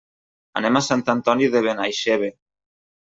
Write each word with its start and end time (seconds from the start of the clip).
Anem 0.61 0.79
a 0.79 0.81
Sant 0.85 1.03
Antoni 1.13 1.49
de 1.57 1.61
Benaixeve. 1.67 2.31